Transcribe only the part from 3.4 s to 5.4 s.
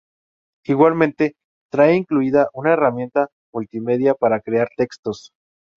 multimedia para crear textos.